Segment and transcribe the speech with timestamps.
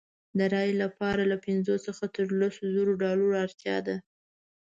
[0.37, 3.95] د رایې لپاره له پنځو څخه تر لسو زرو ډالرو اړتیا ده.